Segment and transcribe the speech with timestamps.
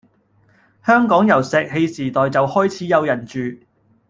[0.83, 3.37] 香港由石器時代就開始有人住